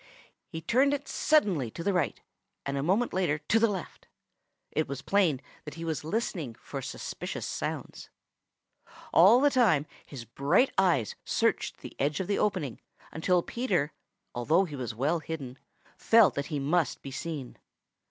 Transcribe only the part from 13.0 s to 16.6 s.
until Peter, although he was well hidden, felt that he